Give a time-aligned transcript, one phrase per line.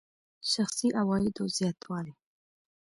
[0.51, 2.13] شخصي عوایدو زیاتوالی.